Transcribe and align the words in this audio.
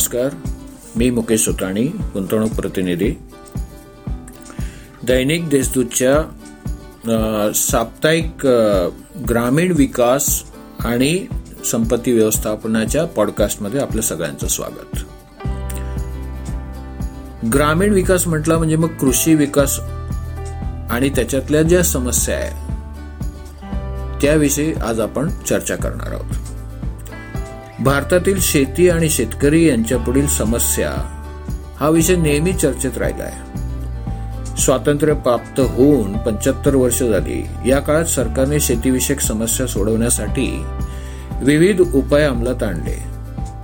नमस्कार 0.00 0.34
मी 0.96 1.08
मुकेश 1.10 1.44
सुताणी 1.44 1.82
गुंतवणूक 2.12 2.52
प्रतिनिधी. 2.56 3.10
दैनिक 5.06 5.48
देशदूतच्या 5.48 7.52
साप्ताहिक 7.54 8.46
ग्रामीण 9.28 9.72
विकास 9.76 10.28
आणि 10.84 11.26
संपत्ती 11.70 12.12
व्यवस्थापनाच्या 12.12 13.04
पॉडकास्टमध्ये 13.16 13.80
आपलं 13.80 14.00
सगळ्यांचं 14.00 14.46
स्वागत. 14.46 14.96
ग्रामीण 17.54 17.92
विकास 17.94 18.26
म्हटला 18.26 18.58
म्हणजे 18.58 18.76
मग 18.76 18.96
कृषी 19.00 19.34
विकास 19.34 19.78
आणि 20.90 21.10
त्याच्यातल्या 21.16 21.62
ज्या 21.62 21.82
समस्या 21.84 22.36
आहे 22.36 22.50
त्याविषयी 24.22 24.72
आज 24.74 25.00
आपण 25.00 25.28
चर्चा 25.48 25.76
करणार 25.76 26.12
आहोत. 26.12 26.39
भारतातील 27.80 28.38
शेती 28.40 28.88
आणि 28.88 29.10
शेतकरी 29.10 29.68
यांच्या 29.68 29.98
पुढील 29.98 30.26
समस्या 30.26 30.90
हा 31.80 31.88
विषय 31.88 32.16
नेहमी 32.16 32.52
चर्चेत 32.52 32.98
राहिला 32.98 33.24
आहे 33.24 33.50
स्वातंत्र्य 34.58 35.14
प्राप्त 35.14 35.60
होऊन 35.60 36.12
पंच्याहत्तर 36.12 36.74
वर्ष 36.74 37.02
झाली. 37.02 37.46
या 37.66 37.78
काळात 37.78 38.04
सरकारने 38.04 38.60
शेतीविषयक 38.60 39.20
समस्या 39.20 39.66
सोडवण्यासाठी 39.66 40.64
विविध 41.42 41.80
उपाय 41.80 42.22
अंमलात 42.22 42.62
आणले. 42.62 43.02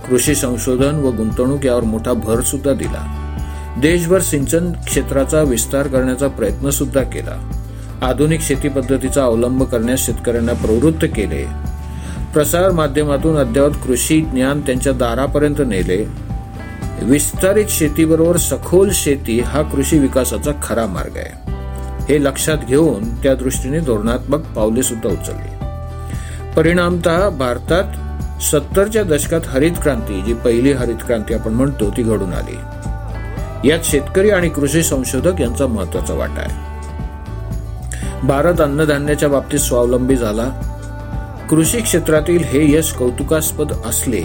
कृषी 0.09 0.35
संशोधन 0.35 0.95
व 0.95 1.11
गुंतवणूक 1.11 1.65
यावर 1.65 1.83
मोठा 1.83 2.13
भर 2.13 2.41
सुद्धा 2.41 2.73
दिला. 2.73 3.23
देशभर 3.81 4.19
सिंचन 4.19 4.71
क्षेत्राचा 4.71 5.41
विस्तार 5.41 5.87
करण्याचा 5.87 6.27
प्रयत्न 6.27 6.69
सुद्धा 6.69 7.01
केला. 7.01 7.51
आधुनिक 8.01 8.41
शेती 8.41 8.69
पद्धतीचा 8.69 9.23
अवलंब 9.23 9.63
करण्यास 9.63 10.05
शेतकऱ्यांना 10.05 10.53
प्रवृत्त 10.53 11.05
केले. 11.05 11.66
प्रसार 12.37 12.71
माध्यमातून 12.71 13.37
अद्ययावत 13.37 13.71
कृषी 13.71 14.21
ज्ञान 14.21 14.61
त्यांच्या 14.61 14.93
दारापर्यंत 14.93 15.55
नेले. 15.59 16.07
विस्तारित 17.01 17.65
शेतीबरोबर 17.69 18.37
सखोल 18.37 18.89
शेती 18.93 19.39
हा 19.39 19.61
कृषी 19.61 19.99
विकासाचा 19.99 20.51
खरा 20.63 20.85
मार्ग 20.85 21.17
आहे. 21.17 21.51
हे 22.09 22.23
लक्षात 22.23 22.57
घेऊन 22.67 23.15
त्या 23.15 23.35
दृष्टीने 23.35 23.79
धोरणात्मक 23.79 24.39
पावले 24.39 24.83
सुद्धा 24.83 25.09
उचलली. 25.09 25.55
परिणामतः 26.55 27.29
भारतात 27.29 27.83
सत्तरच्या 28.41 29.03
दशकात 29.03 29.41
हरित 29.47 29.71
क्रांती 29.81 30.21
जी 30.21 30.33
पहिली 30.33 30.71
हरित 30.71 31.05
क्रांती 31.05 31.33
आपण 31.33 31.53
म्हणतो 31.53 31.89
ती 31.89 32.03
घडून 32.03 32.33
आली. 32.33 32.57
यात 33.69 33.79
शेतकरी 33.83 34.29
आणि 34.29 34.49
कृषी 34.49 34.83
संशोधक 34.83 35.41
यांचा 35.41 35.67
महत्त्वाचा 35.67 36.13
वाटा 36.13 36.41
आहे. 36.41 36.67
भारत 38.27 38.61
अन्नधान्याच्या 38.61 39.29
बाबतीत 39.29 39.59
स्वावलंबी 39.59 40.15
झाला. 40.15 40.66
कृषी 41.49 41.81
क्षेत्रातील 41.81 42.43
हे 42.43 42.63
यश 42.73 42.91
कौतुकास्पद 42.91 43.71
असले 43.85 44.21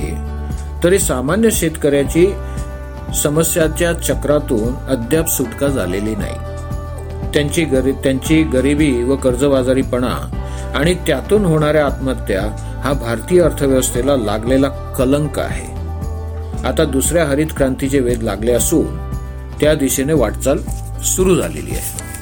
तरी 0.84 0.98
सामान्य 0.98 1.50
शेतकऱ्याची 1.50 2.26
समस्याच्या 3.22 3.92
चक्रातून 3.92 4.74
अद्याप 4.88 5.28
सुटका 5.28 5.68
झालेली 5.68 6.14
नाही. 6.16 6.34
त्यांची 7.34 7.64
गरी 7.64 7.92
त्यांची 7.92 8.42
गरिबी 8.42 9.02
व 9.02 9.16
कर्जबाजारीपणा 9.16 10.14
आणि 10.74 10.94
त्यातून 11.06 11.44
होणाऱ्या 11.44 11.86
आत्महत्या 11.86 12.42
हा 12.84 12.92
भारतीय 12.92 13.40
अर्थव्यवस्थेला 13.40 14.16
लागलेला 14.16 14.68
कलंक 14.68 15.38
आहे. 15.38 15.70
आता 16.66 16.84
दुसऱ्या 16.84 17.24
हरित 17.24 17.46
क्रांतीचे 17.56 18.00
वेध 18.00 18.22
लागले 18.22 18.52
असून 18.52 18.96
त्या 19.60 19.74
दिशेने 19.74 20.12
वाटचाल 20.12 20.58
सुरू 21.04 21.36
झालेली 21.36 21.70
आहे. 21.70 22.21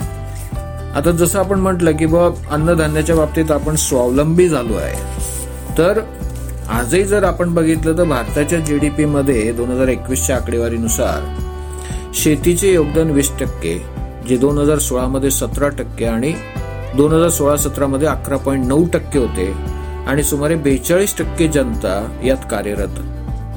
आता 0.97 1.11
जसं 1.11 1.39
आपण 1.39 1.61
म्हटलं 1.61 1.97
की 1.97 2.07
बाबा 2.07 2.55
अन्नधान्याच्या 2.55 3.17
बाबतीत 3.17 3.51
आपण 3.51 3.77
स्वावलंबी 3.77 4.49
झालो 4.49 4.75
आहे. 4.77 4.95
तर 5.79 6.01
आजही 6.69 7.03
जर 7.05 7.25
आपण 7.25 7.55
बघितलं 7.55 7.99
तर 7.99 8.05
भारताच्या 8.05 8.59
जी 8.59 8.79
डी 8.79 8.89
पीमध्ये 8.89 9.53
दोन 9.53 9.71
हजार 9.71 9.89
एकवीसच्या 9.89 10.37
आकडेवारीनुसार 10.37 12.13
शेतीचे 12.15 12.73
योगदान 12.73 13.11
वीस 13.11 13.31
टक्के 13.41 13.79
जे 14.29 14.37
दोन 14.37 14.59
हजार 14.59 14.79
सोळामध्ये 14.79 15.31
सतरा 15.31 15.69
टक्के 15.69 16.05
आणि 16.05 16.33
दोन 16.97 17.13
हजार 17.13 17.29
सोळा 17.29 17.57
सतरामध्ये 17.57 18.09
अकरा 18.09 18.37
पॉईंट 18.37 18.67
नऊ 18.67 18.87
टक्के 18.93 19.19
होते 19.19 19.51
आणि 20.09 20.23
सुमारे 20.23 20.55
बेचाळीस 20.55 21.17
टक्के 21.19 21.49
जनता 21.49 22.01
यात 22.25 22.51
कार्यरत 22.51 22.99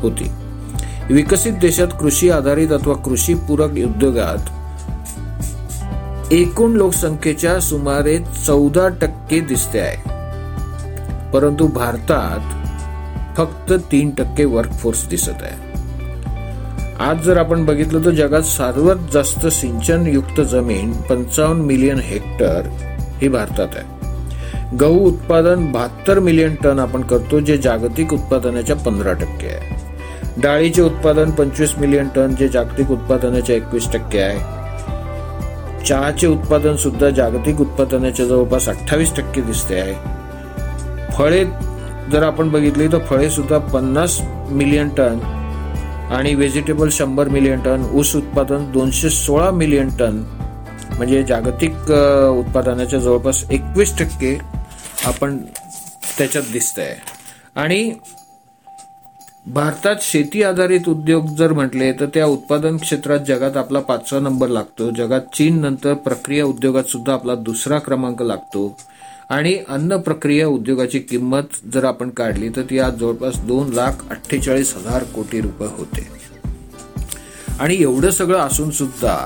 होती. 0.02 0.32
विकसित 1.10 1.54
देशात 1.54 1.88
कृषी 2.00 2.30
आधारित 2.30 2.72
अथवा 2.72 2.94
कृषी 2.96 3.34
पूरक 3.48 3.72
उद्योगात 3.86 4.50
एकूण 6.34 6.72
लोकसंख्येच्या 6.72 7.60
सुमारे 7.60 8.18
चौदा 8.20 8.88
टक्के 8.88 9.40
दिसते 9.40 9.80
आहे. 9.80 9.98
परंतु 11.32 11.68
भारतात 11.68 12.40
फक्त 13.38 13.74
तीन 13.92 14.10
टक्के 14.10 14.46
वर्कफोर्स 14.46 15.10
दिसत 15.10 15.42
आहे. 15.42 15.74
आज 17.00 17.22
जर 17.22 17.38
आपण 17.38 17.66
बघितलं 17.66 18.06
तर 18.06 18.10
जगात 18.10 18.42
सर्वात 18.42 18.96
जास्त 19.14 19.48
सिंचन 19.48 20.08
युक्त 20.08 20.42
जमीन 20.42 20.94
पंचावन्न 20.94 21.62
मिलियन 21.62 22.00
हेक्टर 22.00 22.62
ही 23.22 23.28
भारतात 23.28 23.68
आहे. 23.76 24.78
गहू 24.78 25.00
उत्पादन 25.00 25.72
बहात्तर 25.72 26.20
मिलियन 26.20 26.56
टन 26.56 26.80
आपण 26.80 27.02
करतो 27.02 27.40
जे 27.40 27.58
जागतिक 27.58 28.14
उत्पादनाच्या 28.14 28.76
पंधरा 28.76 29.14
टक्के 29.14 29.48
आहे. 29.48 29.76
डाळीचे 30.38 30.82
उत्पादन 30.82 31.32
पंचवीस 31.32 31.78
मिलियन 31.78 32.08
टन 32.16 32.36
जे 32.36 32.48
जागतिक 32.48 32.92
उत्पादनाच्या 32.92 33.56
एकवीस 33.56 33.92
टक्के 33.92 34.20
आहे. 34.20 34.63
चहाचे 35.88 36.28
उत्पादन 36.28 36.76
सुद्धा 36.76 37.10
जागतिक 37.10 37.62
उत्पादनाच्या 37.62 38.26
जवळपास 38.26 38.68
अठ्ठावीस 38.70 39.16
टक्के 39.16 39.42
दिसते 39.42 39.80
आहे. 39.80 39.94
फळे 41.14 41.44
जर 42.12 42.24
आपण 42.24 42.50
बघितली 42.50 42.88
तर 42.88 43.06
फळे 43.10 43.30
सुद्धा 43.30 43.58
पन्नास 43.74 44.20
मिलियन 44.52 44.90
टन 44.98 45.20
आणि 46.12 46.34
व्हेजिटेबल 46.36 46.90
शंभर 46.92 47.28
मिलियन 47.30 47.62
टन 47.62 47.86
ऊस 47.92 48.16
उत्पादन 48.16 48.72
दोनशे 48.72 49.10
सोळा 49.10 49.50
मिलियन 49.52 49.90
टन 50.00 50.24
म्हणजे 50.98 51.24
जागतिक 51.24 51.92
उत्पादनाच्या 52.38 53.00
जवळपास 53.00 53.44
एकवीस 53.52 53.98
टक्के 54.00 54.38
आपण 55.06 55.38
त्याच्यात 56.18 56.52
दिसतंय. 56.52 56.96
आणि 57.56 57.94
भारतात 59.46 59.96
शेती 60.02 60.42
आधारित 60.44 60.88
उद्योग 60.88 61.26
जर 61.38 61.54
म्हटले 61.54 61.92
तर 62.00 62.06
त्या 62.14 62.26
उत्पादन 62.26 62.78
क्षेत्रात 62.78 63.20
जगात 63.28 63.58
आपला 63.58 63.80
पाचवा 63.80 64.20
नंबर 64.20 64.48
लागतो. 64.48 64.90
जगात 64.98 65.22
चीन 65.36 65.60
नंतर 65.62 65.94
प्रक्रिया 66.06 66.46
उद्योगात 66.46 66.84
सुद्धा 66.90 67.14
आपला 67.14 67.36
दुसरा 67.36 67.80
क्रमांक 67.80 68.22
लागतो. 68.22 68.76
आणि 69.30 69.58
अन्न 69.70 69.98
प्रक्रिया 70.02 70.48
उद्योगाची 70.48 71.00
किंमत 71.00 71.60
जर 71.74 71.86
आपण 71.86 72.10
काढली 72.10 72.50
तर 72.56 72.62
ती 72.70 72.80
आज 72.80 72.98
जवळपास 73.00 73.44
दोन 73.46 73.74
लाख 73.74 74.10
अठ्ठेचाळीस 74.12 74.76
हजार 74.78 75.04
कोटी 75.16 75.42
रुपये 75.42 75.68
होते. 75.78 76.08
आणि 77.60 77.82
एवढं 77.82 78.12
सगळं 78.12 78.40
असून 78.40 78.70
सुद्धा 78.72 79.18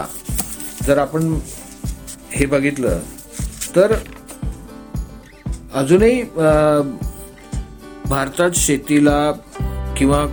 जर 0.86 0.98
आपण 0.98 1.34
हे 2.32 2.46
बघितलं 2.46 3.00
तर 3.76 3.96
अजूनही 5.74 6.22
भारतात 8.10 8.52
शेतीला 8.56 9.32
किंवा 9.97 10.25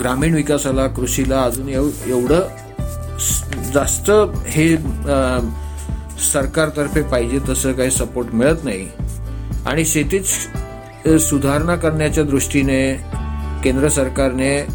ग्रामीण 0.00 0.34
विकासाला 0.34 0.86
कृषीला 0.86 1.40
अजून 1.40 1.68
एव- 1.68 2.06
एवढं 2.06 2.40
जास्त 3.74 4.10
हे 4.48 4.76
सरकारतर्फे 6.32 7.02
पाहिजे 7.02 7.38
तसं 7.48 7.72
काही 7.72 7.90
सपोर्ट 7.90 8.28
मिळत 8.32 8.56
नाही. 8.64 8.88
आणि 9.66 9.84
शेतीत 9.84 10.20
सुधारणा 11.18 11.76
करण्याच्या 11.76 12.24
दृष्टीने 12.24 12.94
केंद्र 13.64 13.88
सरकारने 13.88 14.66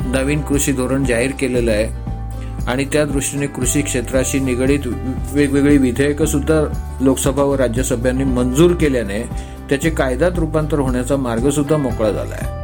नवीन 0.00 0.40
कृषी 0.40 0.72
धोरण 0.72 1.04
जाहीर 1.04 1.30
केलेलं 1.38 1.70
आहे. 1.70 2.02
आणि 2.70 2.84
त्या 2.84 3.04
दृष्टीने 3.04 3.46
कृषी 3.46 3.82
क्षेत्राशी 3.82 4.38
निगडीत 4.38 4.80
वेगवेगळी 5.32 5.78
विधेयकं 5.78 6.26
सुद्धा 6.26 6.62
लोकसभा 7.00 7.42
व 7.42 7.54
राज्यसभांनी 7.54 8.24
मंजूर 8.24 8.72
केल्याने 8.74 9.22
त्याचे 9.68 9.90
कायद्यात 9.90 10.32
रूपांतर 10.36 10.78
होण्याचा 10.78 11.16
मार्ग 11.16 11.50
सुद्धा 11.50 11.76
मोकळा 11.76 12.10
झाला 12.10 12.34
आहे. 12.34 12.61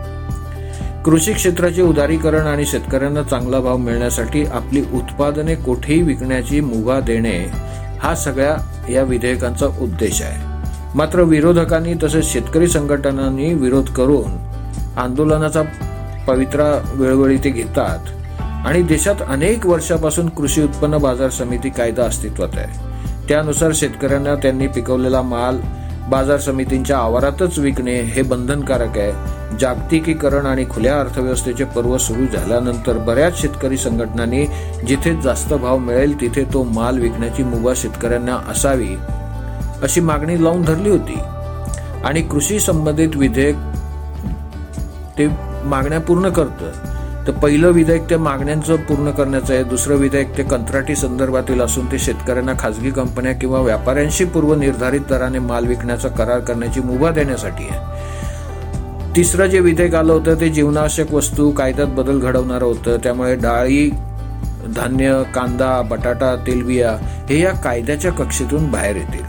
कृषी 1.04 1.32
क्षेत्राचे 1.32 1.82
उदारीकरण 1.82 2.46
आणि 2.46 2.64
शेतकऱ्यांना 2.66 3.22
चांगला 3.22 3.60
भाव 3.60 3.76
मिळण्यासाठी 3.76 4.44
आपली 4.44 4.82
उत्पादने 4.92 5.54
कोठेही 5.54 6.02
विकण्याची 6.02 6.60
मुभा 6.60 6.98
देणे 7.00 7.36
हा 8.00 8.14
सगळ्या 8.14 8.56
या 8.90 9.02
विधेयकांचा 9.02 9.66
उद्देश 9.80 10.22
आहे. 10.22 10.42
मात्र 10.94 11.22
विरोधकांनी 11.22 11.94
तसेच 12.02 12.32
शेतकरी 12.32 12.68
संघटनांनी 12.68 13.54
विरोध 13.54 13.88
करून 13.88 14.36
आंदोलनाचा 14.96 15.62
पवित्रा 16.26 16.92
वेळोवेळी 16.94 17.38
ते 17.38 17.50
घेतात 17.50 17.98
आणि 18.66 18.82
देशात 18.82 19.22
अनेक 19.28 19.66
वर्षापासून 19.66 20.28
कृषी 20.28 20.62
उत्पन्न 20.62 20.98
बाजार 20.98 21.30
समिती 21.30 21.70
कायदा 21.70 22.04
अस्तित्वात 22.04 22.56
आहे. 22.56 23.26
त्यानुसार 23.28 23.70
शेतकऱ्यांना 23.74 24.34
त्यांनी 24.34 24.66
पिकवलेला 24.66 25.22
माल 25.22 25.60
बाजार 26.10 26.38
समितींच्या 26.38 26.98
आवारातच 26.98 27.58
विकणे 27.58 28.00
हे 28.00 28.22
बंधनकारक 28.22 28.98
आहे. 28.98 29.37
जागतिकीकरण 29.60 30.46
आणि 30.46 30.64
खुल्या 30.70 31.00
अर्थव्यवस्थेचे 31.00 31.64
पर्व 31.64 31.98
सुरू 31.98 32.26
झाल्यानंतर 32.26 32.98
बऱ्याच 32.98 33.40
शेतकरी 33.40 33.76
संघटनांनी 33.76 34.46
जिथे 34.86 35.20
जास्त 35.20 35.54
भाव 35.54 35.78
मिळेल 35.78 36.20
तिथे 36.20 36.44
तो 36.44 36.62
माल 36.62 36.98
विकण्याची 36.98 37.42
मुभा 37.42 37.72
शेतकऱ्यांना 37.76 38.36
असावी 38.50 38.96
अशी 39.82 40.00
मागणी 40.00 40.44
लावून 40.44 40.62
धरली 40.62 40.90
होती. 40.90 41.18
आणि 42.04 42.22
कृषी 42.22 42.60
संबंधित 42.60 43.08
विधेयक 43.16 43.56
ते 45.18 45.28
मागण्या 45.64 46.00
पूर्ण 46.00 46.28
करतं. 46.28 46.70
तर 47.26 47.32
पहिलं 47.32 47.68
विधेयक 47.68 48.10
ते 48.10 48.16
मागण्यांचं 48.16 48.76
पूर्ण 48.76 49.10
करण्याचं 49.10 49.54
आहे. 49.54 49.62
दुसरं 49.62 49.94
विधेयक 49.94 50.36
ते 50.36 50.42
कंत्राटी 50.42 50.96
संदर्भातील 50.96 51.60
असून 51.60 51.92
ते 51.92 51.98
शेतकऱ्यांना 51.98 52.52
खासगी 52.58 52.90
कंपन्या 52.90 53.32
किंवा 53.32 53.60
व्यापाऱ्यांशी 53.60 54.24
पूर्व 54.24 54.54
निर्धारित 54.54 55.00
दराने 55.10 55.38
माल 55.38 55.66
विकण्याचा 55.66 56.08
करार 56.08 56.38
करण्याची 56.38 56.80
मुभा 56.80 57.10
देण्यासाठी 57.10 57.64
आहे. 57.70 57.97
तिसरं 59.18 59.46
जे 59.46 59.60
विधेयक 59.60 59.94
आलं 59.94 60.12
होतं 60.12 60.34
ते 60.34 60.48
जीवनावश्यक 60.48 61.12
वस्तू 61.12 61.50
कायद्यात 61.50 61.86
बदल 61.86 62.18
घडवणारं 62.18 62.64
होतं. 62.64 62.96
त्यामुळे 63.02 63.34
डाळी 63.34 63.90
धान्य 64.76 65.22
कांदा 65.34 65.82
बटाटा 65.82 66.36
तेलबिया 66.36 66.90
हे 67.30 67.40
या 67.40 67.50
कायद्याच्या 67.50 68.12
कक्षेतून 68.12 68.70
बाहेर 68.70 68.96
येतील. 68.96 69.24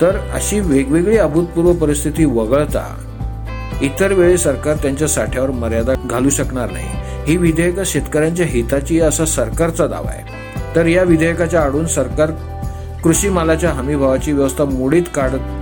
तर 0.00 0.16
अशी 0.34 0.60
वेगवेगळी 0.60 1.16
अभूतपूर्व 1.16 1.72
परिस्थिती 1.72 2.24
वगळता 2.24 2.96
इतर 3.82 4.12
वेळी 4.12 4.38
सरकार 4.38 4.76
त्यांच्या 4.76 5.08
साठ्यावर 5.08 5.50
मर्यादा 5.50 5.92
घालू 6.10 6.30
शकणार 6.30 6.70
नाही. 6.70 6.88
ही 7.26 7.36
विधेयकं 7.36 7.82
शेतकऱ्यांच्या 7.86 8.46
हिताची 8.46 9.00
असा 9.00 9.24
सरकारचा 9.24 9.86
दावा 9.86 10.10
आहे. 10.10 10.24
तर 10.76 10.86
या 10.86 11.02
विधेयकाच्या 11.02 11.62
आडून 11.62 11.86
सरकार 11.86 12.30
कृषी 13.04 13.28
मालाच्या 13.28 13.70
हमीभावाची 13.70 14.32
व्यवस्था 14.32 14.64
मोडीत 14.64 15.04
काढत 15.14 15.52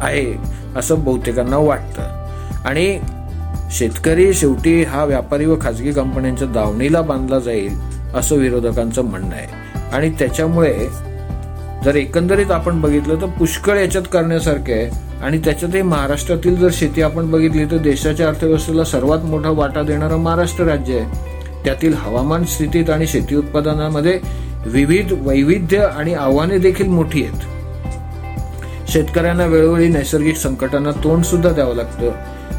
आहे. 0.00 0.59
असं 0.76 1.04
बहुतेकांना 1.04 1.56
वाटतं. 1.56 2.02
आणि 2.64 3.00
शेतकरी 3.70 4.34
शेवटी 4.34 4.82
हा 4.82 5.04
व्यापारी 5.04 5.46
व 5.46 5.56
खाजगी 5.60 5.92
कंपन्यांच्या 5.92 6.48
दावणीला 6.48 7.00
बांधला 7.00 7.38
जाईल 7.38 7.72
असं 8.14 8.36
विरोधकांचं 8.36 9.02
म्हणणं 9.02 9.34
आहे. 9.34 9.46
आणि 9.92 10.10
त्याच्यामुळे 10.10 10.88
जर 11.84 11.94
एकंदरीत 11.94 12.50
आपण 12.50 12.80
बघितलं 12.80 13.14
तर 13.14 13.26
पुष्कळ 13.26 13.78
याच्यात 13.78 14.04
करण्यासारखे 14.12 14.72
आहे. 14.72 15.10
आणि 15.24 15.38
त्याच्यातही 15.38 15.82
महाराष्ट्रातील 15.82 16.56
जर 16.56 16.68
शेती 16.72 17.02
आपण 17.02 17.30
बघितली 17.30 17.64
तर 17.64 17.76
देशाच्या 17.76 18.28
अर्थव्यवस्थेला 18.28 18.84
सर्वात 18.84 19.18
मोठा 19.18 19.50
वाटा 19.50 19.82
देणारं 19.82 20.16
महाराष्ट्र 20.16 20.64
राज्य 20.64 20.98
आहे. 20.98 21.30
त्यातील 21.64 21.94
हवामान 21.94 22.44
स्थितीत 22.44 22.90
आणि 22.90 23.06
शेती 23.06 23.36
उत्पादनामध्ये 23.36 24.20
विविध 24.66 25.12
वैविध्य 25.12 25.78
आणि 25.78 26.14
आव्हाने 26.14 26.58
देखील 26.58 26.88
मोठी 26.88 27.24
आहेत. 27.24 27.59
शेतकऱ्यांना 28.90 29.46
वेळोवेळी 29.46 29.88
नैसर्गिक 29.88 30.36
संकटांना 30.36 30.90
तोंड 31.04 31.24
सुद्धा 31.24 31.50
द्यावं 31.50 31.74
लागतं. 31.76 32.10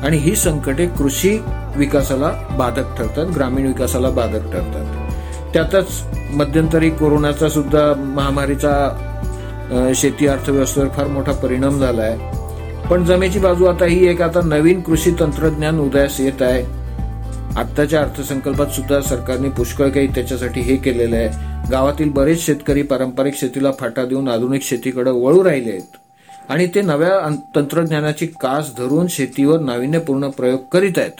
आणि 0.04 0.18
ही 0.18 0.36
संकटे 0.36 0.86
कृषी 0.88 1.38
विकासाला 1.76 2.32
बाधक 2.58 2.96
ठरतात 2.98 3.28
ग्रामीण 3.36 3.68
विकासाला 3.68 4.10
बाधक 4.10 4.52
ठरतात. 4.54 5.10
त्यातच 5.54 5.88
मध्यंतरी 6.34 6.90
कोरोनाचा 6.90 7.50
सुद्धा 7.50 7.94
महामारीचा 7.98 8.74
शेती 9.96 10.28
अर्थव्यवस्थेवर 10.28 10.88
फार 10.90 11.08
मोठा 11.08 11.32
परिणाम 11.32 11.80
झाला 11.80 12.02
आहे 12.02 12.88
पण 12.90 13.04
जमेची 13.06 13.40
बाजू 13.40 13.66
आता 13.66 13.86
ही 13.86 14.08
एक 14.08 14.22
आता 14.22 14.42
नवीन 14.44 14.82
कृषी 14.82 15.12
तंत्रज्ञान 15.20 15.80
उदयास 15.80 16.20
येत 16.20 16.42
आहे. 16.42 16.64
आत्ताच्या 17.60 18.02
अर्थसंकल्पात 18.02 18.68
सुद्धा 18.68 19.00
सरकारने 19.02 19.50
पुष्कळ 19.50 19.90
काही 19.90 20.08
त्याच्यासाठी 20.08 20.62
हे 20.62 20.76
केलेलं 20.76 21.16
आहे. 21.16 21.70
गावातील 21.72 22.10
बरेच 22.10 22.46
शेतकरी 22.46 22.82
पारंपरिक 22.84 23.36
शेतीला 23.40 23.72
फाटा 23.80 24.06
देऊन 24.06 24.28
आधुनिक 24.28 24.64
शेतीकडे 24.64 25.12
वळू 25.12 25.44
राहिले 25.44 25.70
आहेत. 25.70 25.98
आणि 26.52 26.68
ते 26.68 26.82
नव्या 26.82 27.36
तंत्रज्ञानाची 27.56 28.26
कास 28.28 28.70
धरून 28.78 29.08
शेतीवर 29.08 29.60
नाविन्यपूर्ण 29.60 30.30
प्रयोग 30.30 30.60
करीत 30.74 30.98
आहेत. 30.98 31.12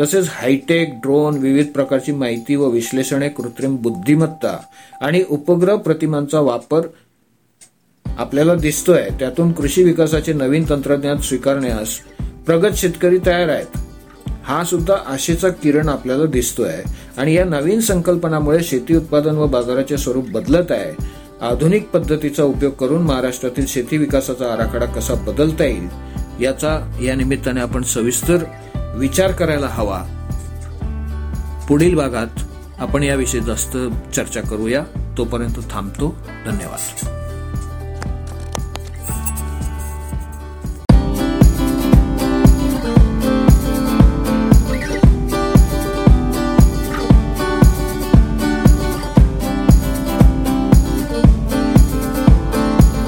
तसेच 0.00 0.28
हायटेक 0.30 0.94
ड्रोन 1.02 1.38
विविध 1.38 1.66
प्रकारची 1.66 2.12
माहिती 2.12 2.54
व 2.56 2.68
विश्लेषणे 2.68 3.28
कृत्रिम 3.28 3.76
बुद्धिमत्ता 3.76 4.58
आणि 5.00 5.24
उपग्रह 5.30 5.76
प्रतिमांचा 5.76 6.40
वापर 6.40 6.80
आपल्याला 8.18 8.54
दिसतोय. 8.54 9.08
त्यातून 9.18 9.52
कृषी 9.52 9.82
विकासाचे 9.82 10.32
नवीन 10.32 10.64
तंत्रज्ञान 10.68 11.18
स्वीकारण्यास 11.18 11.88
प्रगत 12.46 12.74
शेतकरी 12.74 13.18
तयार 13.26 13.48
आहेत. 13.48 13.78
हा 14.44 14.64
सुद्धा 14.64 14.94
आशेचा 15.06 15.48
किरण 15.48 15.88
आपल्याला 15.88 16.24
दिसतोय. 16.24 16.72
आणि 17.16 17.34
या 17.34 17.44
नवीन 17.44 17.80
संकल्पनामुळे 17.80 18.60
शेती 18.60 18.96
उत्पादन 18.96 19.36
व 19.36 19.46
बाजाराचे 19.46 19.96
स्वरूप 19.96 20.28
बदलत 20.28 20.72
आहे. 20.72 21.19
आधुनिक 21.42 21.90
पद्धतीचा 21.90 22.44
उपयोग 22.44 22.72
करून 22.72 23.02
महाराष्ट्रातील 23.02 23.66
शेती 23.66 23.96
विकासाचा 23.96 24.52
आराखडा 24.52 24.84
कसा 24.84 25.14
बदलता 25.14 25.64
येईल 25.64 25.88
याचा 26.40 26.98
या 27.02 27.14
निमित्ताने 27.14 27.60
आपण 27.60 27.82
सविस्तर 27.82 28.36
विचार 28.94 29.32
करायला 29.32 29.66
हवा. 29.66 30.02
पुढील 31.68 31.94
भागात 31.94 32.26
आपण 32.78 33.02
याविषयी 33.02 33.40
जास्त 33.40 33.76
चर्चा 34.14 34.40
करूया. 34.40 34.84
तोपर्यंत 35.18 35.58
थांबतो. 35.70 36.16
धन्यवाद. 36.46 37.19